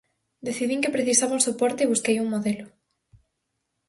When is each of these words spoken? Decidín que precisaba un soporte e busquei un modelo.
Decidín 0.47 0.83
que 0.83 0.95
precisaba 0.95 1.37
un 1.37 1.43
soporte 1.47 1.81
e 1.83 1.91
busquei 1.93 2.17
un 2.19 2.31
modelo. 2.33 2.67